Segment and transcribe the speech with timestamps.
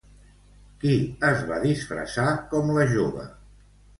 [0.83, 0.93] Qui
[1.27, 3.29] es va disfressar com la jove?